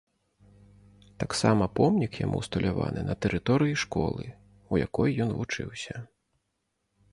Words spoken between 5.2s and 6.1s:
ён вучыўся.